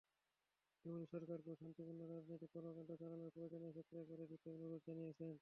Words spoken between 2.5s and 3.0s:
কর্মকাণ্ড